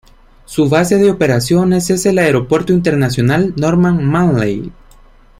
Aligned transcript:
Su 0.45 0.67
base 0.67 0.97
de 0.97 1.11
operaciones 1.11 1.91
es 1.91 2.07
el 2.07 2.17
Aeropuerto 2.17 2.73
Internacional 2.73 3.53
Norman 3.55 4.03
Manley. 4.03 4.71